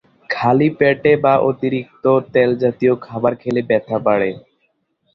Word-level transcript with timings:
খালি 0.29 0.67
পেটে 0.79 1.11
বা 1.23 1.33
অতিরিক্ত 1.49 2.05
তেল 2.33 2.49
জাতীয় 2.63 2.93
খাবার 3.05 3.33
খেলে 3.41 3.61
ব্যাথা 3.69 3.95
বাড়ে। 4.05 4.29